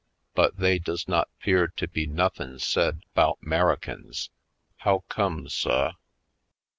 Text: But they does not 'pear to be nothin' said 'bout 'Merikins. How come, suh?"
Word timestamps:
But 0.33 0.57
they 0.57 0.79
does 0.79 1.07
not 1.07 1.29
'pear 1.41 1.67
to 1.67 1.87
be 1.87 2.07
nothin' 2.07 2.57
said 2.57 3.03
'bout 3.13 3.37
'Merikins. 3.43 4.31
How 4.77 5.03
come, 5.09 5.47
suh?" 5.47 5.91